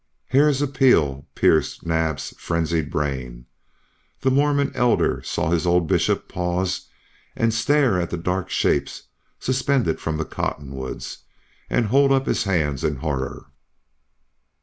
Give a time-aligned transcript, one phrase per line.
[0.29, 3.45] Hare's appeal pierced Naab's frenzied brain.
[4.21, 6.87] The Mormon Elder saw his old Bishop pause
[7.35, 9.03] and stare at the dark shapes
[9.39, 11.19] suspended from the cottonwoods
[11.69, 13.45] and hold up his hands in horror.